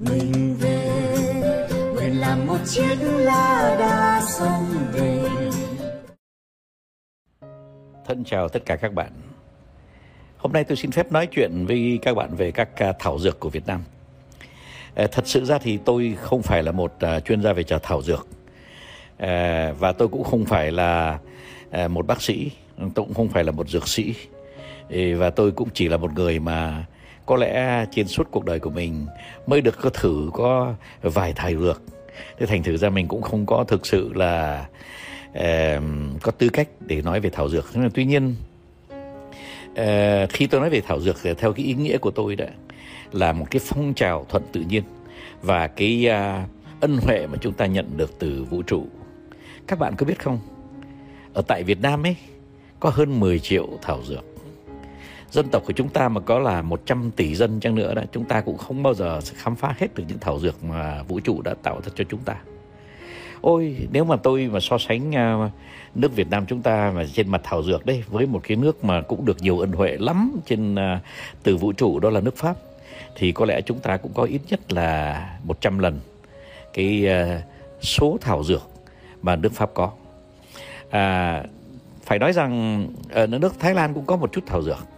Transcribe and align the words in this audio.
mình 0.00 0.56
về 0.60 1.02
nguyện 1.94 2.20
làm 2.20 2.46
một 2.46 2.58
chiếc 2.66 2.96
lá 3.00 3.76
đa 3.78 4.20
sông 4.28 4.66
về 4.92 5.22
Thân 8.06 8.24
chào 8.24 8.48
tất 8.48 8.62
cả 8.66 8.76
các 8.76 8.92
bạn. 8.92 9.12
Hôm 10.36 10.52
nay 10.52 10.64
tôi 10.64 10.76
xin 10.76 10.90
phép 10.90 11.12
nói 11.12 11.26
chuyện 11.26 11.66
với 11.66 11.98
các 12.02 12.16
bạn 12.16 12.34
về 12.34 12.50
các 12.50 12.76
à, 12.76 12.92
thảo 12.98 13.18
dược 13.18 13.40
của 13.40 13.50
Việt 13.50 13.66
Nam. 13.66 13.80
À, 14.94 15.06
thật 15.12 15.26
sự 15.26 15.44
ra 15.44 15.58
thì 15.58 15.78
tôi 15.84 16.16
không 16.20 16.42
phải 16.42 16.62
là 16.62 16.72
một 16.72 16.92
à, 17.00 17.20
chuyên 17.20 17.42
gia 17.42 17.52
về 17.52 17.62
trà 17.62 17.78
thảo 17.78 18.02
dược. 18.02 18.26
Và 19.78 19.92
tôi 19.98 20.08
cũng 20.08 20.24
không 20.24 20.44
phải 20.44 20.72
là 20.72 21.18
một 21.88 22.06
bác 22.06 22.22
sĩ, 22.22 22.50
tôi 22.78 22.90
cũng 22.94 23.14
không 23.14 23.28
phải 23.28 23.44
là 23.44 23.52
một 23.52 23.68
dược 23.68 23.88
sĩ. 23.88 24.14
Và 25.16 25.30
tôi 25.30 25.50
cũng 25.50 25.68
chỉ 25.74 25.88
là 25.88 25.96
một 25.96 26.12
người 26.12 26.38
mà 26.38 26.84
có 27.26 27.36
lẽ 27.36 27.86
trên 27.90 28.08
suốt 28.08 28.28
cuộc 28.30 28.44
đời 28.44 28.60
của 28.60 28.70
mình 28.70 29.06
mới 29.46 29.60
được 29.60 29.78
có 29.80 29.90
thử 29.90 30.30
có 30.32 30.74
vài 31.02 31.32
thải 31.32 31.56
dược. 31.56 31.82
Thế 32.38 32.46
thành 32.46 32.62
thử 32.62 32.76
ra 32.76 32.90
mình 32.90 33.08
cũng 33.08 33.22
không 33.22 33.46
có 33.46 33.64
thực 33.68 33.86
sự 33.86 34.12
là 34.14 34.66
ờ, 35.34 35.80
có 36.22 36.32
tư 36.32 36.48
cách 36.48 36.68
để 36.80 37.02
nói 37.02 37.20
về 37.20 37.30
thảo 37.30 37.48
dược. 37.48 37.66
Tuy 37.94 38.04
nhiên 38.04 38.34
uh, 39.72 40.30
khi 40.30 40.46
tôi 40.46 40.60
nói 40.60 40.70
về 40.70 40.80
thảo 40.80 41.00
dược 41.00 41.16
theo 41.38 41.52
cái 41.52 41.66
ý 41.66 41.74
nghĩa 41.74 41.98
của 41.98 42.10
tôi 42.10 42.36
đã 42.36 42.46
là 43.12 43.32
một 43.32 43.46
cái 43.50 43.60
phong 43.64 43.94
trào 43.94 44.26
thuận 44.28 44.42
tự 44.52 44.60
nhiên 44.60 44.82
và 45.42 45.66
cái 45.66 46.08
uh, 46.08 46.80
ân 46.80 46.98
huệ 47.02 47.26
mà 47.26 47.38
chúng 47.40 47.52
ta 47.52 47.66
nhận 47.66 47.96
được 47.96 48.18
từ 48.18 48.44
vũ 48.50 48.62
trụ. 48.62 48.86
Các 49.66 49.78
bạn 49.78 49.94
có 49.98 50.06
biết 50.06 50.22
không? 50.22 50.38
Ở 51.34 51.42
tại 51.42 51.62
Việt 51.62 51.80
Nam 51.80 52.06
ấy 52.06 52.16
có 52.80 52.90
hơn 52.90 53.20
10 53.20 53.38
triệu 53.38 53.68
thảo 53.82 54.02
dược. 54.04 54.35
Dân 55.36 55.48
tộc 55.48 55.62
của 55.66 55.72
chúng 55.72 55.88
ta 55.88 56.08
mà 56.08 56.20
có 56.20 56.38
là 56.38 56.62
100 56.62 57.10
tỷ 57.16 57.34
dân 57.34 57.60
chăng 57.60 57.74
nữa 57.74 57.94
đó, 57.94 58.02
chúng 58.12 58.24
ta 58.24 58.40
cũng 58.40 58.58
không 58.58 58.82
bao 58.82 58.94
giờ 58.94 59.20
sẽ 59.22 59.34
khám 59.36 59.56
phá 59.56 59.74
hết 59.78 59.94
được 59.94 60.04
những 60.08 60.18
thảo 60.18 60.38
dược 60.38 60.64
mà 60.64 61.02
vũ 61.02 61.20
trụ 61.20 61.42
đã 61.42 61.54
tạo 61.62 61.80
ra 61.84 61.92
cho 61.94 62.04
chúng 62.04 62.20
ta. 62.20 62.36
Ôi, 63.40 63.76
nếu 63.92 64.04
mà 64.04 64.16
tôi 64.16 64.48
mà 64.52 64.60
so 64.60 64.78
sánh 64.78 65.14
à, 65.16 65.50
nước 65.94 66.16
Việt 66.16 66.30
Nam 66.30 66.46
chúng 66.46 66.62
ta 66.62 66.92
mà 66.94 67.04
trên 67.12 67.28
mặt 67.28 67.40
thảo 67.44 67.62
dược 67.62 67.86
đấy 67.86 68.04
với 68.08 68.26
một 68.26 68.40
cái 68.42 68.56
nước 68.56 68.84
mà 68.84 69.00
cũng 69.00 69.24
được 69.24 69.36
nhiều 69.40 69.58
ân 69.58 69.72
huệ 69.72 69.96
lắm 70.00 70.40
trên 70.46 70.74
à, 70.74 71.00
từ 71.42 71.56
vũ 71.56 71.72
trụ 71.72 72.00
đó 72.00 72.10
là 72.10 72.20
nước 72.20 72.36
Pháp 72.36 72.56
thì 73.16 73.32
có 73.32 73.44
lẽ 73.44 73.60
chúng 73.60 73.78
ta 73.78 73.96
cũng 73.96 74.12
có 74.14 74.22
ít 74.22 74.40
nhất 74.48 74.72
là 74.72 75.38
100 75.44 75.78
lần 75.78 76.00
cái 76.72 77.08
à, 77.08 77.42
số 77.80 78.18
thảo 78.20 78.44
dược 78.44 78.62
mà 79.22 79.36
nước 79.36 79.52
Pháp 79.52 79.70
có. 79.74 79.90
À, 80.90 81.42
phải 82.02 82.18
nói 82.18 82.32
rằng 82.32 82.86
ở 83.10 83.26
nước 83.26 83.60
Thái 83.60 83.74
Lan 83.74 83.94
cũng 83.94 84.06
có 84.06 84.16
một 84.16 84.32
chút 84.32 84.44
thảo 84.46 84.62
dược. 84.62 84.95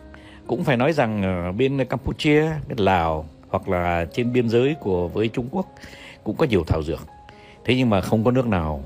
Cũng 0.48 0.64
phải 0.64 0.76
nói 0.76 0.92
rằng 0.92 1.22
ở 1.22 1.52
bên 1.52 1.84
Campuchia, 1.84 2.50
bên 2.68 2.78
Lào 2.78 3.28
hoặc 3.48 3.68
là 3.68 4.06
trên 4.12 4.32
biên 4.32 4.48
giới 4.48 4.74
của 4.80 5.08
với 5.08 5.28
Trung 5.28 5.48
Quốc 5.50 5.66
cũng 6.24 6.36
có 6.36 6.46
nhiều 6.46 6.64
thảo 6.66 6.82
dược. 6.82 7.00
Thế 7.64 7.74
nhưng 7.76 7.90
mà 7.90 8.00
không 8.00 8.24
có 8.24 8.30
nước 8.30 8.46
nào 8.46 8.84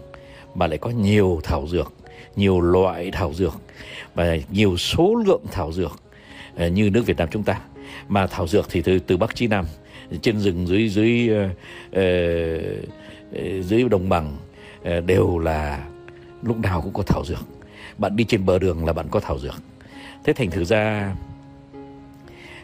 mà 0.55 0.67
lại 0.67 0.79
có 0.79 0.91
nhiều 0.91 1.41
thảo 1.45 1.67
dược, 1.67 1.93
nhiều 2.37 2.61
loại 2.61 3.11
thảo 3.11 3.35
dược 3.35 3.61
và 4.15 4.37
nhiều 4.51 4.77
số 4.77 5.15
lượng 5.27 5.43
thảo 5.53 5.73
dược 5.73 6.03
ờ, 6.57 6.67
như 6.67 6.91
nước 6.91 7.07
Việt 7.07 7.17
Nam 7.17 7.29
chúng 7.31 7.43
ta. 7.43 7.61
Mà 8.09 8.27
thảo 8.27 8.47
dược 8.47 8.67
thì 8.71 8.83
từ 8.83 8.99
từ 8.99 9.17
Bắc 9.17 9.35
chí 9.35 9.47
Nam, 9.47 9.65
trên 10.23 10.41
rừng 10.41 10.67
dưới 10.67 10.89
dưới 10.89 11.29
ờ, 11.29 11.49
ờ, 11.93 13.63
dưới 13.63 13.89
đồng 13.89 14.09
bằng 14.09 14.37
đều 15.07 15.39
là 15.39 15.85
lúc 16.43 16.59
nào 16.59 16.81
cũng 16.81 16.93
có 16.93 17.03
thảo 17.03 17.25
dược. 17.25 17.45
Bạn 17.99 18.17
đi 18.17 18.25
trên 18.25 18.47
bờ 18.47 18.59
đường 18.59 18.85
là 18.85 18.93
bạn 18.93 19.07
có 19.11 19.21
thảo 19.21 19.39
dược. 19.39 19.55
Thế 20.25 20.33
thành 20.33 20.51
thử 20.51 20.65
ra 20.65 21.15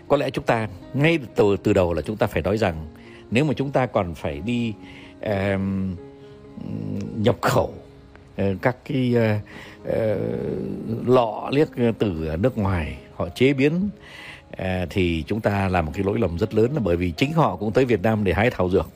có 0.08 0.16
lẽ 0.16 0.30
chúng 0.30 0.44
ta 0.44 0.68
ngay 0.94 1.18
từ 1.34 1.56
từ 1.62 1.72
đầu 1.72 1.92
là 1.92 2.02
chúng 2.02 2.16
ta 2.16 2.26
phải 2.26 2.42
nói 2.42 2.58
rằng 2.58 2.86
nếu 3.30 3.44
mà 3.44 3.52
chúng 3.56 3.70
ta 3.70 3.86
còn 3.86 4.14
phải 4.14 4.40
đi 4.40 4.74
em, 5.20 5.96
nhập 7.16 7.36
khẩu 7.40 7.74
ờ, 8.36 8.54
các 8.62 8.76
cái 8.84 9.14
uh, 9.16 9.40
uh, 9.88 11.08
lọ 11.08 11.48
liếc 11.52 11.68
từ 11.98 12.36
nước 12.38 12.58
ngoài 12.58 12.96
họ 13.14 13.28
chế 13.28 13.52
biến 13.52 13.88
uh, 14.52 14.64
thì 14.90 15.24
chúng 15.26 15.40
ta 15.40 15.68
làm 15.68 15.86
một 15.86 15.92
cái 15.94 16.04
lỗi 16.04 16.18
lầm 16.18 16.38
rất 16.38 16.54
lớn 16.54 16.70
là 16.74 16.80
bởi 16.84 16.96
vì 16.96 17.10
chính 17.10 17.32
họ 17.32 17.56
cũng 17.56 17.72
tới 17.72 17.84
Việt 17.84 18.02
Nam 18.02 18.24
để 18.24 18.32
hái 18.32 18.50
thảo 18.50 18.70
dược. 18.70 18.88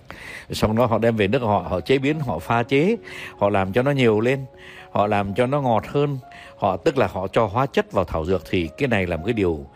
Xong 0.50 0.76
đó 0.76 0.86
họ 0.86 0.98
đem 0.98 1.16
về 1.16 1.28
nước 1.28 1.42
họ 1.42 1.66
họ 1.68 1.80
chế 1.80 1.98
biến 1.98 2.20
họ 2.20 2.38
pha 2.38 2.62
chế 2.62 2.96
họ 3.38 3.48
làm 3.48 3.72
cho 3.72 3.82
nó 3.82 3.90
nhiều 3.90 4.20
lên 4.20 4.44
họ 4.90 5.06
làm 5.06 5.34
cho 5.34 5.46
nó 5.46 5.60
ngọt 5.60 5.86
hơn. 5.86 6.18
Họ 6.56 6.76
tức 6.76 6.98
là 6.98 7.06
họ 7.06 7.28
cho 7.28 7.46
hóa 7.46 7.66
chất 7.66 7.92
vào 7.92 8.04
thảo 8.04 8.24
dược 8.24 8.42
thì 8.50 8.68
cái 8.78 8.88
này 8.88 9.06
là 9.06 9.16
một 9.16 9.22
cái 9.26 9.32
điều 9.32 9.66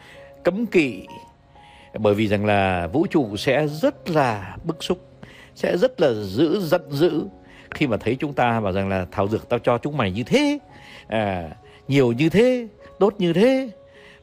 cấm 0.46 0.66
kỵ. 0.66 1.06
Bởi 1.98 2.14
vì 2.14 2.28
rằng 2.28 2.44
là 2.46 2.86
vũ 2.86 3.06
trụ 3.10 3.36
sẽ 3.36 3.66
rất 3.66 4.10
là 4.10 4.56
bức 4.64 4.84
xúc 4.84 4.98
sẽ 5.54 5.76
rất 5.76 6.00
là 6.00 6.12
dữ 6.12 6.60
giận 6.60 6.82
dữ 6.90 7.26
khi 7.70 7.86
mà 7.86 7.96
thấy 7.96 8.16
chúng 8.20 8.32
ta 8.32 8.60
bảo 8.60 8.72
rằng 8.72 8.88
là 8.88 9.06
thảo 9.10 9.28
dược 9.28 9.48
tao 9.48 9.58
cho 9.58 9.78
chúng 9.78 9.96
mày 9.96 10.12
như 10.12 10.22
thế 10.22 10.58
à, 11.08 11.50
nhiều 11.88 12.12
như 12.12 12.28
thế 12.28 12.68
tốt 12.98 13.14
như 13.18 13.32
thế 13.32 13.70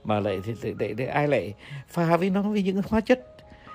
mà 0.03 0.19
lại 0.19 0.39
thì, 0.43 0.53
thì, 0.61 0.73
để, 0.77 0.93
để 0.93 1.05
ai 1.05 1.27
lại 1.27 1.53
pha 1.89 2.17
với 2.17 2.29
nó 2.29 2.41
với 2.41 2.63
những 2.63 2.81
hóa 2.89 3.01
chất 3.01 3.19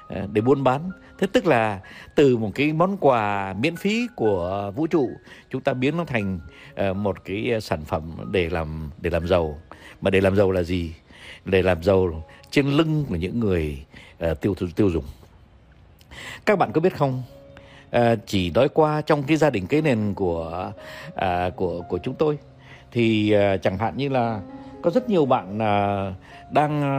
à, 0.08 0.26
để 0.32 0.40
buôn 0.40 0.64
bán. 0.64 0.90
Thế 1.18 1.26
tức 1.32 1.46
là 1.46 1.80
từ 2.14 2.36
một 2.36 2.50
cái 2.54 2.72
món 2.72 2.96
quà 2.96 3.54
miễn 3.58 3.76
phí 3.76 4.06
của 4.16 4.72
vũ 4.76 4.86
trụ 4.86 5.10
chúng 5.50 5.60
ta 5.60 5.74
biến 5.74 5.96
nó 5.96 6.04
thành 6.04 6.40
à, 6.74 6.92
một 6.92 7.24
cái 7.24 7.52
à, 7.54 7.60
sản 7.60 7.84
phẩm 7.84 8.16
để 8.32 8.50
làm 8.50 8.90
để 9.00 9.10
làm 9.10 9.28
giàu. 9.28 9.58
Mà 10.00 10.10
để 10.10 10.20
làm 10.20 10.36
giàu 10.36 10.50
là 10.50 10.62
gì? 10.62 10.94
Để 11.44 11.62
làm 11.62 11.82
giàu 11.82 12.24
trên 12.50 12.66
lưng 12.66 13.04
của 13.08 13.16
những 13.16 13.40
người 13.40 13.84
uh, 14.30 14.40
tiêu 14.40 14.54
tiêu 14.76 14.90
dùng. 14.90 15.04
Các 16.46 16.58
bạn 16.58 16.72
có 16.72 16.80
biết 16.80 16.96
không? 16.96 17.22
À, 17.90 18.16
chỉ 18.26 18.50
nói 18.50 18.68
qua 18.68 19.00
trong 19.00 19.22
cái 19.22 19.36
gia 19.36 19.50
đình 19.50 19.66
kế 19.66 19.80
nền 19.80 20.14
của 20.14 20.72
à, 21.14 21.50
của 21.56 21.80
của 21.88 21.98
chúng 21.98 22.14
tôi 22.14 22.38
thì 22.92 23.32
à, 23.32 23.56
chẳng 23.56 23.78
hạn 23.78 23.96
như 23.96 24.08
là 24.08 24.40
có 24.82 24.90
rất 24.90 25.08
nhiều 25.08 25.26
bạn 25.26 25.58
à, 25.58 26.14
đang 26.50 26.82
à, 26.82 26.96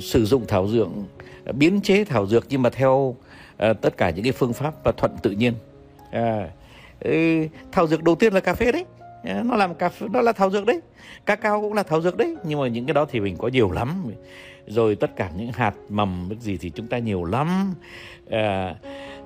sử 0.00 0.24
dụng 0.24 0.44
thảo 0.48 0.68
dược 0.68 0.88
biến 1.52 1.80
chế 1.80 2.04
thảo 2.04 2.26
dược 2.26 2.46
nhưng 2.48 2.62
mà 2.62 2.70
theo 2.70 3.16
à, 3.56 3.72
tất 3.72 3.96
cả 3.96 4.10
những 4.10 4.24
cái 4.24 4.32
phương 4.32 4.52
pháp 4.52 4.84
và 4.84 4.92
thuận 4.92 5.16
tự 5.22 5.30
nhiên. 5.30 5.54
À, 6.10 6.48
ừ, 7.00 7.46
thảo 7.72 7.86
dược 7.86 8.02
đầu 8.02 8.14
tiên 8.14 8.32
là 8.32 8.40
cà 8.40 8.54
phê 8.54 8.72
đấy 8.72 8.84
nó 9.44 9.56
làm 9.56 9.74
cà 9.74 9.88
phê 9.88 10.06
nó 10.12 10.20
là 10.20 10.32
thảo 10.32 10.50
dược 10.50 10.66
đấy. 10.66 10.80
Cacao 11.26 11.60
cũng 11.60 11.72
là 11.72 11.82
thảo 11.82 12.00
dược 12.00 12.16
đấy. 12.16 12.36
Nhưng 12.44 12.60
mà 12.60 12.68
những 12.68 12.86
cái 12.86 12.94
đó 12.94 13.06
thì 13.10 13.20
mình 13.20 13.36
có 13.36 13.48
nhiều 13.48 13.70
lắm. 13.70 14.04
Rồi 14.66 14.96
tất 14.96 15.16
cả 15.16 15.30
những 15.36 15.52
hạt 15.52 15.74
mầm 15.88 16.26
cái 16.30 16.38
gì 16.40 16.58
thì 16.58 16.70
chúng 16.70 16.86
ta 16.86 16.98
nhiều 16.98 17.24
lắm. 17.24 17.74
À, 18.30 18.74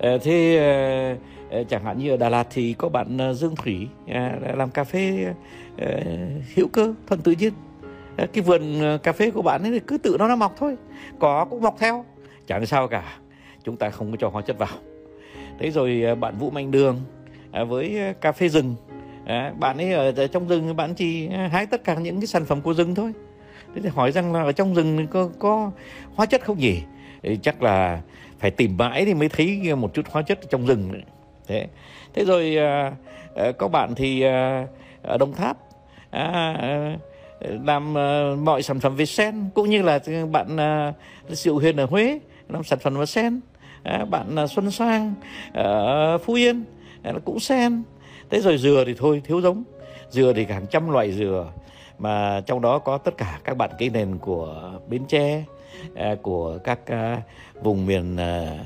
à 0.01 0.11
thế 0.23 0.57
à, 0.59 1.59
à, 1.59 1.63
chẳng 1.69 1.85
hạn 1.85 1.99
như 1.99 2.11
ở 2.11 2.17
Đà 2.17 2.29
Lạt 2.29 2.47
thì 2.51 2.73
có 2.73 2.89
bạn 2.89 3.21
à, 3.21 3.33
Dương 3.33 3.57
Thủy 3.57 3.89
à, 4.09 4.39
làm 4.57 4.71
cà 4.71 4.85
phê 4.85 5.35
à, 5.79 5.89
hữu 6.55 6.69
cơ 6.69 6.95
thuần 7.07 7.21
tự 7.21 7.35
nhiên. 7.39 7.53
À, 8.17 8.27
cái 8.33 8.43
vườn 8.43 8.81
cà 9.03 9.13
phê 9.13 9.31
của 9.31 9.43
bạn 9.43 9.63
ấy 9.63 9.81
cứ 9.87 9.99
tự 9.99 10.17
nó 10.19 10.29
nó 10.29 10.37
mọc 10.37 10.55
thôi. 10.59 10.77
Có 11.19 11.45
cũng 11.45 11.63
mọc 11.63 11.77
theo. 11.79 12.05
Chẳng 12.47 12.67
sao 12.67 12.89
cả. 12.89 13.19
Chúng 13.65 13.77
ta 13.77 13.91
không 13.91 14.11
có 14.11 14.17
cho 14.21 14.29
hóa 14.29 14.43
chất 14.43 14.59
vào. 14.59 14.77
Thế 15.59 15.71
rồi 15.71 16.03
bạn 16.21 16.39
Vũ 16.39 16.51
Mạnh 16.51 16.71
Đường 16.71 17.01
à, 17.53 17.65
với 17.65 18.15
cà 18.21 18.33
phê 18.33 18.49
rừng 18.49 18.75
à, 19.31 19.53
bạn 19.59 19.77
ấy 19.77 19.93
ở, 19.93 20.13
ở 20.17 20.27
trong 20.27 20.49
rừng 20.49 20.77
bạn 20.77 20.95
chỉ 20.95 21.29
ờ, 21.29 21.47
hái 21.47 21.67
tất 21.67 21.85
cả 21.85 21.95
những 21.95 22.21
cái 22.21 22.27
sản 22.27 22.45
phẩm 22.45 22.61
của 22.61 22.75
rừng 22.75 22.95
thôi. 22.95 23.13
Thế 23.75 23.81
thì 23.83 23.89
hỏi 23.89 24.13
rằng 24.13 24.33
là 24.33 24.43
ở 24.43 24.53
trong 24.53 24.75
rừng 24.75 25.07
có 25.07 25.31
có 25.39 25.71
hóa 26.15 26.27
chất 26.27 26.45
không 26.45 26.59
nhỉ? 26.59 26.83
Thì 27.23 27.39
chắc 27.43 27.63
là 27.63 28.01
phải 28.39 28.51
tìm 28.51 28.77
mãi 28.77 29.05
thì 29.05 29.15
mới 29.15 29.29
thấy 29.29 29.75
một 29.75 29.95
chút 29.95 30.07
hóa 30.11 30.23
chất 30.23 30.39
trong 30.51 30.67
rừng 30.67 31.03
thế 31.49 31.67
thế 32.15 32.25
rồi 32.25 32.57
à, 32.57 32.93
à, 33.37 33.53
có 33.59 33.69
bạn 33.69 33.95
thì 33.95 34.23
à, 34.23 34.67
ở 35.03 35.19
Đồng 35.19 35.33
Tháp 35.33 35.57
à, 36.11 36.55
à, 36.61 36.97
làm 37.65 37.99
à, 37.99 38.35
mọi 38.43 38.63
sản 38.63 38.81
phẩm 38.81 38.97
về 38.97 39.07
sen 39.07 39.49
cũng 39.55 39.71
như 39.71 39.83
là 39.83 39.99
bạn 40.31 40.57
à, 40.57 40.93
Diệu 41.29 41.59
Huyền 41.59 41.77
ở 41.77 41.85
Huế 41.85 42.19
làm 42.49 42.65
sản 42.65 42.79
phẩm 42.79 42.99
về 42.99 43.07
sen. 43.07 43.41
À, 43.83 44.05
bạn 44.05 44.37
à, 44.37 44.47
Xuân 44.47 44.71
Sang 44.71 45.15
ở 45.53 46.19
Phú 46.19 46.35
Yên 46.35 46.65
à, 47.03 47.13
cũng 47.25 47.41
sen 47.41 47.83
thế 48.31 48.41
rồi 48.41 48.59
dừa 48.59 48.85
thì 48.87 48.95
thôi, 48.99 49.23
thiếu 49.25 49.41
giống. 49.41 49.65
Dừa 50.11 50.33
thì 50.37 50.45
hàng 50.45 50.67
trăm 50.67 50.91
loại 50.91 51.13
dừa, 51.13 51.53
mà 51.99 52.43
trong 52.47 52.61
đó 52.61 52.79
có 52.79 52.99
tất 52.99 53.17
cả 53.17 53.41
các 53.45 53.57
bạn 53.57 53.71
cây 53.79 53.91
nền 53.91 54.19
của 54.19 54.73
Bến 54.89 55.05
Tre 55.09 55.45
à, 55.95 56.15
của 56.23 56.59
các 56.65 56.87
à, 56.87 57.23
vùng 57.63 57.87
miền 57.87 58.17
à, 58.17 58.59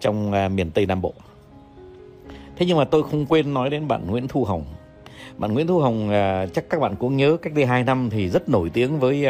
trong 0.00 0.30
miền 0.56 0.70
Tây 0.70 0.86
Nam 0.86 1.02
Bộ. 1.02 1.12
Thế 2.56 2.66
nhưng 2.66 2.78
mà 2.78 2.84
tôi 2.84 3.02
không 3.02 3.26
quên 3.26 3.54
nói 3.54 3.70
đến 3.70 3.88
bạn 3.88 4.10
Nguyễn 4.10 4.28
Thu 4.28 4.44
Hồng. 4.44 4.64
Bạn 5.36 5.54
Nguyễn 5.54 5.66
Thu 5.66 5.78
Hồng 5.78 6.10
chắc 6.54 6.70
các 6.70 6.80
bạn 6.80 6.96
cũng 6.96 7.16
nhớ 7.16 7.36
cách 7.42 7.52
đây 7.52 7.66
2 7.66 7.84
năm 7.84 8.10
thì 8.10 8.28
rất 8.28 8.48
nổi 8.48 8.70
tiếng 8.72 8.98
với 8.98 9.26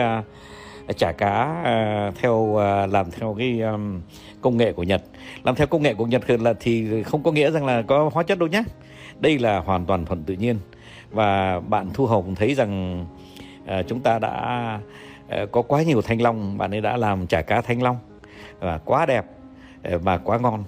chả 0.92 1.12
cá 1.12 1.62
à, 1.64 2.10
theo 2.20 2.56
à, 2.56 2.86
làm 2.86 3.10
theo 3.10 3.34
cái 3.38 3.60
um, 3.60 4.00
công 4.40 4.56
nghệ 4.56 4.72
của 4.72 4.82
Nhật. 4.82 5.02
Làm 5.44 5.54
theo 5.54 5.66
công 5.66 5.82
nghệ 5.82 5.94
của 5.94 6.06
Nhật 6.06 6.30
là 6.30 6.54
thì 6.60 7.02
không 7.02 7.22
có 7.22 7.32
nghĩa 7.32 7.50
rằng 7.50 7.66
là 7.66 7.82
có 7.82 8.10
hóa 8.12 8.22
chất 8.22 8.38
đâu 8.38 8.48
nhé 8.48 8.62
đây 9.20 9.38
là 9.38 9.58
hoàn 9.58 9.86
toàn 9.86 10.06
thuần 10.06 10.24
tự 10.24 10.34
nhiên. 10.34 10.58
Và 11.10 11.60
bạn 11.60 11.90
Thu 11.94 12.06
Hồng 12.06 12.34
thấy 12.34 12.54
rằng 12.54 13.04
à, 13.66 13.82
chúng 13.88 14.00
ta 14.00 14.18
đã 14.18 14.78
có 15.52 15.62
quá 15.62 15.82
nhiều 15.82 16.02
thanh 16.02 16.22
long 16.22 16.58
bạn 16.58 16.74
ấy 16.74 16.80
đã 16.80 16.96
làm 16.96 17.26
chả 17.26 17.42
cá 17.42 17.60
thanh 17.60 17.82
long. 17.82 17.96
Và 18.60 18.78
quá 18.78 19.06
đẹp 19.06 19.24
và 19.82 20.18
quá 20.18 20.38
ngon. 20.38 20.64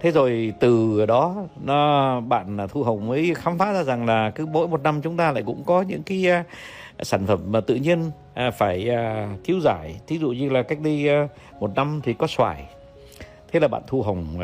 Thế 0.00 0.10
rồi 0.10 0.52
từ 0.60 1.06
đó 1.06 1.36
nó 1.64 2.20
bạn 2.20 2.58
thu 2.70 2.82
hồng 2.82 3.06
mới 3.06 3.34
khám 3.34 3.58
phá 3.58 3.72
ra 3.72 3.82
rằng 3.82 4.06
là 4.06 4.30
cứ 4.30 4.46
mỗi 4.46 4.68
một 4.68 4.82
năm 4.82 5.00
chúng 5.02 5.16
ta 5.16 5.32
lại 5.32 5.42
cũng 5.46 5.64
có 5.64 5.82
những 5.82 6.02
cái 6.02 6.26
sản 7.02 7.26
phẩm 7.26 7.40
mà 7.46 7.60
tự 7.60 7.74
nhiên 7.74 8.10
À, 8.34 8.50
phải 8.50 8.90
à, 8.90 9.28
cứu 9.44 9.60
giải. 9.60 10.00
Thí 10.06 10.18
dụ 10.18 10.30
như 10.30 10.48
là 10.48 10.62
cách 10.62 10.78
đây 10.80 11.08
à, 11.08 11.28
một 11.60 11.70
năm 11.76 12.00
thì 12.04 12.14
có 12.14 12.26
xoài. 12.26 12.64
Thế 13.52 13.60
là 13.60 13.68
bạn 13.68 13.82
thu 13.86 14.02
hồng 14.02 14.38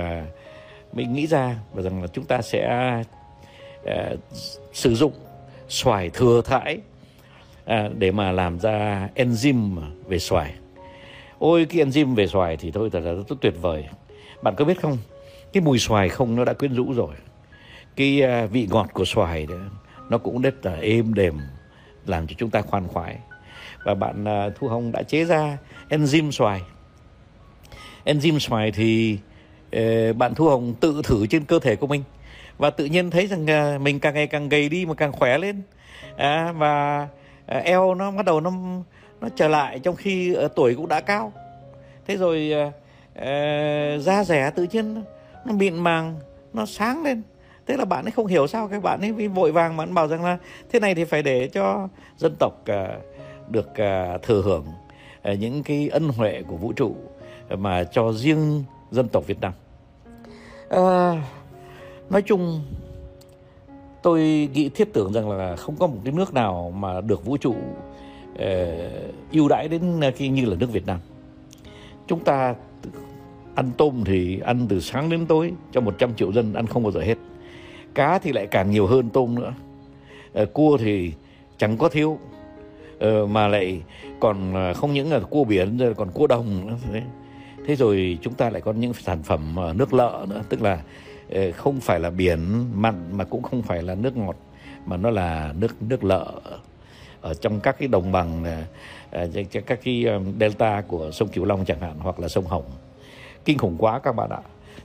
mình 0.92 1.12
nghĩ 1.12 1.26
ra 1.26 1.56
và 1.72 1.82
rằng 1.82 2.02
là 2.02 2.08
chúng 2.08 2.24
ta 2.24 2.42
sẽ 2.42 2.92
sử 4.72 4.94
dụng 4.94 5.12
xoài 5.68 6.10
thừa 6.10 6.42
thải 6.44 6.78
để 7.98 8.12
mà 8.12 8.32
làm 8.32 8.58
ra 8.58 9.08
enzyme 9.14 9.80
về 10.06 10.18
xoài. 10.18 10.54
Ôi 11.38 11.66
cái 11.70 11.84
enzyme 11.84 12.14
về 12.14 12.26
xoài 12.26 12.56
thì 12.56 12.70
thôi 12.70 12.90
thật 12.92 13.00
là 13.00 13.12
rất 13.12 13.36
tuyệt 13.40 13.54
vời. 13.60 13.84
Bạn 14.42 14.54
có 14.56 14.64
biết 14.64 14.80
không? 14.80 14.98
Cái 15.52 15.62
mùi 15.62 15.78
xoài 15.78 16.08
không 16.08 16.36
nó 16.36 16.44
đã 16.44 16.52
quyến 16.52 16.74
rũ 16.74 16.92
rồi. 16.92 17.14
Cái 17.96 18.22
vị 18.46 18.68
ngọt 18.70 18.88
của 18.92 19.04
xoài 19.04 19.46
đó, 19.46 19.56
nó 20.08 20.18
cũng 20.18 20.42
rất 20.42 20.66
là 20.66 20.76
êm 20.76 21.14
đềm 21.14 21.38
làm 22.06 22.26
cho 22.26 22.34
chúng 22.38 22.50
ta 22.50 22.62
khoan 22.62 22.88
khoái 22.88 23.18
và 23.84 23.94
bạn 23.94 24.24
à, 24.24 24.50
thu 24.54 24.68
hồng 24.68 24.92
đã 24.92 25.02
chế 25.02 25.24
ra 25.24 25.58
enzyme 25.88 26.30
xoài. 26.30 26.62
Enzyme 28.04 28.38
xoài 28.38 28.70
thì 28.70 29.18
ờ, 29.72 30.12
bạn 30.12 30.34
thu 30.34 30.48
hồng 30.48 30.74
tự 30.80 31.00
thử 31.04 31.26
trên 31.26 31.44
cơ 31.44 31.58
thể 31.58 31.76
của 31.76 31.86
mình. 31.86 32.02
Và 32.58 32.70
tự 32.70 32.84
nhiên 32.84 33.10
thấy 33.10 33.26
rằng 33.26 33.50
à, 33.50 33.78
mình 33.78 34.00
càng 34.00 34.14
ngày 34.14 34.26
càng 34.26 34.48
gầy 34.48 34.68
đi 34.68 34.86
mà 34.86 34.94
càng 34.94 35.12
khỏe 35.12 35.38
lên. 35.38 35.62
À, 36.16 36.52
và 36.52 37.08
à, 37.46 37.58
eo 37.58 37.94
nó 37.94 38.10
bắt 38.10 38.24
đầu 38.24 38.40
nó 38.40 38.50
nó 39.20 39.28
trở 39.36 39.48
lại 39.48 39.78
trong 39.78 39.96
khi 39.96 40.34
ờ, 40.34 40.48
tuổi 40.48 40.74
cũng 40.74 40.88
đã 40.88 41.00
cao. 41.00 41.32
Thế 42.06 42.16
rồi 42.16 42.52
ờ, 43.14 43.98
da 43.98 44.24
rẻ 44.24 44.50
tự 44.50 44.66
nhiên 44.72 45.02
nó 45.44 45.52
mịn 45.52 45.76
màng 45.76 46.14
nó 46.52 46.66
sáng 46.66 47.02
lên. 47.04 47.22
Thế 47.66 47.76
là 47.76 47.84
bạn 47.84 48.04
ấy 48.04 48.10
không 48.10 48.26
hiểu 48.26 48.46
sao 48.46 48.68
các 48.68 48.82
bạn 48.82 49.00
ấy 49.00 49.28
vội 49.28 49.52
vàng 49.52 49.76
mà 49.76 49.86
bảo 49.86 50.08
rằng 50.08 50.24
là 50.24 50.38
thế 50.72 50.80
này 50.80 50.94
thì 50.94 51.04
phải 51.04 51.22
để 51.22 51.48
cho 51.48 51.88
dân 52.16 52.34
tộc 52.38 52.52
được 53.50 53.74
à, 53.74 54.18
thừa 54.22 54.42
hưởng 54.42 54.64
à, 55.22 55.34
những 55.34 55.62
cái 55.62 55.88
ân 55.88 56.08
huệ 56.08 56.42
của 56.42 56.56
vũ 56.56 56.72
trụ 56.72 56.94
mà 57.58 57.84
cho 57.84 58.12
riêng 58.12 58.64
dân 58.90 59.08
tộc 59.08 59.26
Việt 59.26 59.40
Nam. 59.40 59.52
À, 60.68 61.22
nói 62.10 62.22
chung 62.22 62.62
tôi 64.02 64.48
nghĩ 64.54 64.68
thiết 64.68 64.92
tưởng 64.92 65.12
rằng 65.12 65.30
là 65.30 65.56
không 65.56 65.76
có 65.76 65.86
một 65.86 65.98
cái 66.04 66.12
nước 66.12 66.34
nào 66.34 66.72
mà 66.76 67.00
được 67.00 67.24
vũ 67.24 67.36
trụ 67.36 67.54
à, 68.38 68.66
ưu 69.32 69.48
đãi 69.48 69.68
đến 69.68 70.00
khi 70.16 70.28
như 70.28 70.44
là 70.44 70.56
nước 70.56 70.72
Việt 70.72 70.86
Nam. 70.86 70.98
Chúng 72.06 72.24
ta 72.24 72.54
ăn 73.54 73.70
tôm 73.76 74.02
thì 74.04 74.40
ăn 74.40 74.66
từ 74.68 74.80
sáng 74.80 75.10
đến 75.10 75.26
tối 75.26 75.52
cho 75.72 75.80
100 75.80 76.14
triệu 76.14 76.32
dân 76.32 76.54
ăn 76.54 76.66
không 76.66 76.82
bao 76.82 76.92
giờ 76.92 77.00
hết. 77.00 77.18
Cá 77.94 78.18
thì 78.18 78.32
lại 78.32 78.46
càng 78.46 78.70
nhiều 78.70 78.86
hơn 78.86 79.08
tôm 79.10 79.34
nữa. 79.34 79.54
Cua 80.52 80.76
thì 80.76 81.12
chẳng 81.58 81.76
có 81.76 81.88
thiếu. 81.88 82.18
Ờ, 83.00 83.26
mà 83.26 83.48
lại 83.48 83.80
còn 84.20 84.54
ờ, 84.54 84.74
không 84.74 84.92
những 84.92 85.12
là 85.12 85.20
cua 85.20 85.44
biển 85.44 85.94
còn 85.96 86.10
cua 86.10 86.26
đồng 86.26 86.66
nữa, 86.66 86.76
thế. 86.92 87.02
Thế 87.66 87.76
rồi 87.76 88.18
chúng 88.22 88.34
ta 88.34 88.50
lại 88.50 88.60
có 88.60 88.72
những 88.72 88.94
sản 88.94 89.22
phẩm 89.22 89.56
ờ, 89.56 89.72
nước 89.72 89.94
lợ 89.94 90.26
nữa, 90.28 90.42
tức 90.48 90.62
là 90.62 90.82
không 91.56 91.80
phải 91.80 92.00
là 92.00 92.10
biển 92.10 92.64
mặn 92.82 92.94
mà 93.12 93.24
cũng 93.24 93.42
không 93.42 93.62
phải 93.62 93.82
là 93.82 93.94
nước 93.94 94.16
ngọt, 94.16 94.36
mà 94.86 94.96
nó 94.96 95.10
là 95.10 95.54
nước 95.58 95.82
nước 95.82 96.04
lợ. 96.04 96.40
Ở 97.20 97.34
trong 97.34 97.60
các 97.60 97.76
cái 97.78 97.88
đồng 97.88 98.12
bằng 98.12 98.44
các 99.66 99.80
cái 99.84 100.06
delta 100.40 100.80
của 100.80 101.10
sông 101.10 101.28
Cửu 101.28 101.44
Long 101.44 101.64
chẳng 101.64 101.80
hạn, 101.80 101.94
hoặc 101.98 102.20
là 102.20 102.28
sông 102.28 102.46
Hồng. 102.46 102.64
Kinh 103.44 103.58
khủng 103.58 103.76
quá 103.78 103.98
các 103.98 104.12
bạn 104.12 104.30
ạ. 104.30 104.40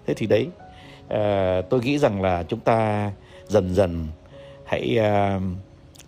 Thế 0.08 0.14
thì 0.14 0.28
đấy 0.28 0.48
tôi 1.70 1.82
nghĩ 1.84 1.98
rằng 1.98 2.22
là 2.22 2.44
chúng 2.44 2.60
ta 2.60 3.12
dần 3.48 3.74
dần 3.74 4.08
hãy 4.66 5.00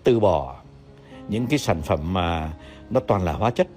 từ 0.03 0.19
bỏ 0.19 0.55
những 1.29 1.47
cái 1.47 1.59
sản 1.59 1.81
phẩm 1.81 2.13
mà 2.13 2.51
nó 2.89 2.99
toàn 2.99 3.23
là 3.23 3.33
hóa 3.33 3.51
chất 3.51 3.67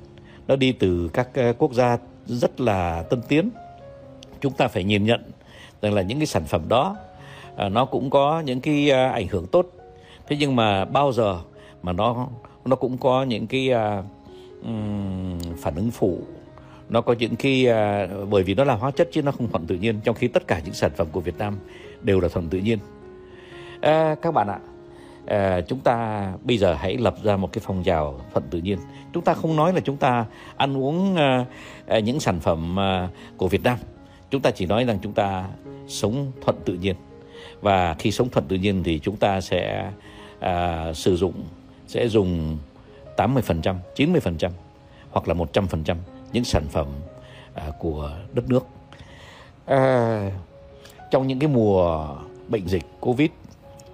nó 0.48 0.56
đi 0.56 0.72
từ 0.72 1.10
các 1.12 1.28
ờ, 1.34 1.52
quốc 1.58 1.72
gia 1.72 1.98
rất 2.26 2.60
là 2.60 3.02
tân 3.02 3.22
tiến. 3.28 3.50
Chúng 4.40 4.52
ta 4.52 4.68
phải 4.68 4.84
nhìn 4.84 5.04
nhận 5.04 5.20
rằng 5.82 5.94
là 5.94 6.02
những 6.02 6.18
cái 6.18 6.26
sản 6.26 6.44
phẩm 6.44 6.62
đó 6.68 6.96
ờ, 7.56 7.68
nó 7.68 7.84
cũng 7.84 8.10
có 8.10 8.40
những 8.40 8.60
cái 8.60 8.90
ờ, 8.90 9.08
ảnh 9.08 9.28
hưởng 9.28 9.46
tốt. 9.46 9.66
Thế 10.28 10.36
nhưng 10.40 10.56
mà 10.56 10.84
bao 10.84 11.12
giờ 11.12 11.40
mà 11.82 11.92
nó 11.92 12.28
nó 12.64 12.76
cũng 12.76 12.98
có 12.98 13.22
những 13.22 13.46
cái 13.46 13.70
um, 14.62 15.38
phản 15.58 15.74
ứng 15.74 15.90
phụ. 15.90 16.18
Nó 16.88 17.00
có 17.00 17.14
những 17.18 17.36
cái 17.36 17.66
uh, 17.66 18.28
bởi 18.30 18.42
vì 18.42 18.54
nó 18.54 18.64
là 18.64 18.74
hóa 18.74 18.90
chất 18.90 19.08
chứ 19.12 19.22
nó 19.22 19.32
không 19.32 19.48
thuận 19.48 19.66
tự 19.66 19.74
nhiên 19.74 20.00
trong 20.04 20.14
khi 20.14 20.28
tất 20.28 20.46
cả 20.46 20.60
những 20.64 20.74
sản 20.74 20.90
phẩm 20.96 21.06
của 21.12 21.20
Việt 21.20 21.38
Nam 21.38 21.56
đều 22.02 22.20
là 22.20 22.28
thuận 22.28 22.48
tự 22.48 22.58
nhiên. 22.58 22.78
À, 23.80 24.14
các 24.22 24.34
bạn 24.34 24.48
ạ 24.48 24.58
à, 25.26 25.60
chúng 25.60 25.80
ta 25.80 26.28
bây 26.42 26.58
giờ 26.58 26.74
hãy 26.74 26.96
lập 26.96 27.14
ra 27.22 27.36
một 27.36 27.52
cái 27.52 27.62
phong 27.66 27.82
trào 27.82 28.20
thuận 28.32 28.44
tự 28.50 28.58
nhiên. 28.58 28.78
Chúng 29.12 29.24
ta 29.24 29.34
không 29.34 29.56
nói 29.56 29.72
là 29.72 29.80
chúng 29.80 29.96
ta 29.96 30.26
ăn 30.56 30.76
uống 30.76 31.16
à, 31.16 31.44
à, 31.86 31.98
những 31.98 32.20
sản 32.20 32.40
phẩm 32.40 32.78
à, 32.78 33.08
của 33.36 33.48
Việt 33.48 33.62
Nam. 33.62 33.78
Chúng 34.30 34.42
ta 34.42 34.50
chỉ 34.50 34.66
nói 34.66 34.84
rằng 34.84 34.98
chúng 35.02 35.12
ta 35.12 35.44
sống 35.88 36.32
thuận 36.44 36.56
tự 36.64 36.74
nhiên. 36.74 36.96
Và 37.60 37.94
khi 37.94 38.10
sống 38.10 38.28
thuận 38.28 38.44
tự 38.48 38.56
nhiên 38.56 38.82
thì 38.82 38.98
chúng 38.98 39.16
ta 39.16 39.40
sẽ 39.40 39.90
à, 40.40 40.92
sử 40.92 41.16
dụng 41.16 41.34
sẽ 41.86 42.08
dùng 42.08 42.58
80%, 43.16 43.76
90% 43.96 44.50
hoặc 45.10 45.28
là 45.28 45.34
100% 45.34 45.96
những 46.32 46.44
sản 46.44 46.64
phẩm 46.70 46.86
à, 47.54 47.70
của 47.78 48.10
đất 48.32 48.48
nước. 48.48 48.66
À, 49.66 50.30
trong 51.10 51.26
những 51.26 51.38
cái 51.38 51.48
mùa 51.48 52.08
bệnh 52.48 52.68
dịch 52.68 52.84
Covid 53.00 53.30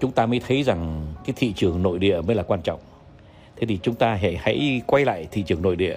chúng 0.00 0.12
ta 0.12 0.26
mới 0.26 0.40
thấy 0.46 0.62
rằng 0.62 1.06
cái 1.26 1.34
thị 1.36 1.52
trường 1.56 1.82
nội 1.82 1.98
địa 1.98 2.20
mới 2.20 2.36
là 2.36 2.42
quan 2.42 2.62
trọng. 2.62 2.80
Thế 3.56 3.66
thì 3.66 3.78
chúng 3.82 3.94
ta 3.94 4.14
hãy 4.14 4.36
hãy 4.36 4.82
quay 4.86 5.04
lại 5.04 5.28
thị 5.30 5.42
trường 5.42 5.62
nội 5.62 5.76
địa. 5.76 5.96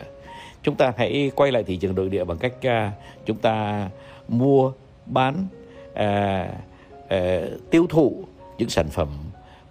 Chúng 0.64 0.76
ta 0.76 0.94
hãy 0.98 1.32
quay 1.36 1.52
lại 1.52 1.64
thị 1.64 1.78
trường 1.78 1.96
nội 1.96 2.10
địa 2.10 2.24
bằng 2.24 2.38
cách 2.38 2.54
uh, 2.58 2.94
chúng 3.26 3.38
ta 3.38 3.90
mua 4.28 4.72
bán 5.06 5.48
uh, 5.92 6.00
uh, 7.06 7.72
tiêu 7.72 7.88
thụ 7.90 8.24
những 8.58 8.70
sản 8.70 8.90
phẩm 8.90 9.08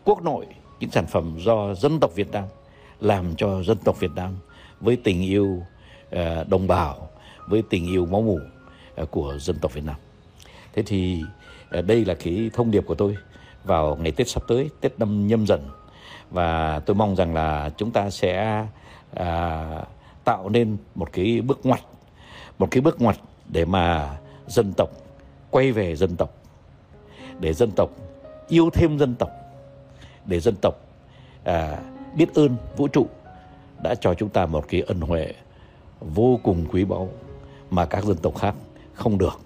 quốc 0.05 0.23
nội 0.23 0.47
những 0.81 0.91
sản 0.91 1.07
phẩm 1.07 1.37
do 1.39 1.75
dân 1.75 2.01
tộc 2.01 2.15
Việt 2.15 2.33
Nam 2.33 2.45
làm 3.01 3.35
cho 3.37 3.63
dân 3.63 3.77
tộc 3.85 4.01
Việt 4.01 4.11
Nam 4.17 4.37
với 4.81 4.97
tình 4.97 5.23
yêu 5.23 5.63
uh, 6.15 6.49
đồng 6.49 6.67
bào 6.67 7.09
với 7.47 7.63
tình 7.71 7.87
yêu 7.87 8.07
máu 8.07 8.23
mủ 8.23 8.39
uh, 9.03 9.11
của 9.11 9.37
dân 9.39 9.57
tộc 9.63 9.75
Việt 9.75 9.85
Nam 9.85 9.97
thế 10.73 10.83
thì 10.87 11.23
uh, 11.79 11.85
đây 11.85 12.05
là 12.05 12.15
cái 12.15 12.51
thông 12.53 12.71
điệp 12.71 12.87
của 12.87 12.95
tôi 12.95 13.17
vào 13.69 13.97
ngày 14.01 14.13
Tết 14.13 14.29
sắp 14.29 14.43
tới 14.49 14.71
Tết 14.81 14.99
năm 14.99 15.27
nhâm 15.27 15.47
dần. 15.47 15.69
Và 16.31 16.81
tôi 16.87 16.97
mong 16.97 17.17
rằng 17.17 17.35
là 17.35 17.71
chúng 17.77 17.91
ta 17.91 18.11
sẽ 18.11 18.67
à, 19.15 19.65
tạo 20.25 20.49
nên 20.49 20.77
một 20.95 21.09
cái 21.13 21.41
bước 21.41 21.67
ngoặt 21.67 21.81
một 22.59 22.69
cái 22.71 22.81
bước 22.81 23.01
ngoặt 23.01 23.17
để 23.49 23.65
mà 23.65 24.17
dân 24.47 24.73
tộc 24.77 24.91
quay 25.51 25.73
về 25.73 25.97
dân 25.97 26.17
tộc 26.17 26.31
để 27.41 27.53
dân 27.53 27.71
tộc 27.77 27.91
yêu 28.49 28.71
thêm 28.71 28.99
dân 28.99 29.15
tộc 29.15 29.31
để 30.25 30.41
dân 30.41 30.55
tộc 30.63 30.75
à, 31.45 31.79
biết 32.15 32.35
ơn 32.35 32.57
vũ 32.77 32.89
trụ 32.89 33.07
đã 33.83 33.95
cho 33.95 34.15
chúng 34.15 34.29
ta 34.29 34.47
một 34.47 34.65
cái 34.69 34.81
ân 34.81 35.01
huệ 35.01 35.33
vô 36.01 36.41
cùng 36.43 36.67
quý 36.73 36.85
báu 36.85 37.09
mà 37.71 37.87
các 37.87 38.05
dân 38.05 38.17
tộc 38.17 38.39
khác 38.39 38.55
không 38.95 39.19
được. 39.19 39.41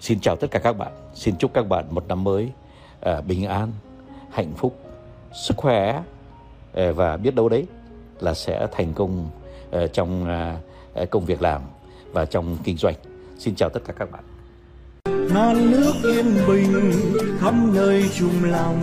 Xin 0.00 0.20
chào 0.20 0.36
tất 0.36 0.50
cả 0.50 0.58
các 0.58 0.72
bạn 0.72 0.92
xin 1.14 1.36
chúc 1.36 1.54
các 1.54 1.68
bạn 1.68 1.84
một 1.90 2.08
năm 2.08 2.24
mới 2.24 2.50
Ờ, 3.00 3.20
bình 3.20 3.44
an, 3.44 3.72
hạnh 4.30 4.52
phúc, 4.56 4.78
sức 5.32 5.56
khỏe 5.56 6.02
ờ, 6.72 6.92
và 6.92 7.16
biết 7.16 7.34
đâu 7.34 7.48
đấy 7.48 7.66
là 8.20 8.34
sẽ 8.34 8.66
thành 8.72 8.92
công 8.94 9.30
ờ, 9.70 9.86
trong 9.86 10.28
à, 10.28 10.56
công 11.10 11.24
việc 11.24 11.42
làm 11.42 11.62
và 12.12 12.24
trong 12.24 12.56
kinh 12.64 12.76
doanh. 12.76 12.94
Xin 13.38 13.54
chào 13.54 13.68
tất 13.68 13.80
cả 13.86 13.92
các 13.92 14.08
bạn. 14.10 14.24
Non 15.34 15.70
nước 15.70 15.92
yên 16.04 16.34
bình 16.48 16.92
khắp 17.40 17.54
nơi 17.74 18.04
chung 18.18 18.44
lòng, 18.44 18.82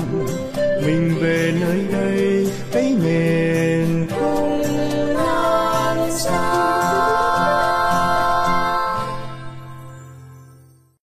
mình 0.56 1.16
về 1.22 1.54
nơi 1.62 1.86
đây, 1.92 2.52
cái 2.72 2.98
miền 3.04 4.08
quê 4.20 4.37